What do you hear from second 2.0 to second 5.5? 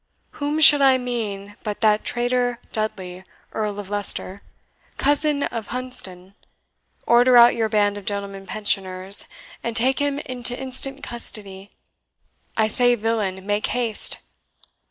traitor Dudley, Earl of Leicester! Cousin